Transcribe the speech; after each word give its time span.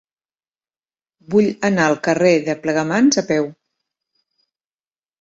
Vull 1.35 1.51
anar 1.71 1.87
al 1.91 1.99
carrer 2.09 2.33
de 2.49 2.57
Plegamans 2.65 3.25
a 3.25 3.29
peu. 3.31 3.49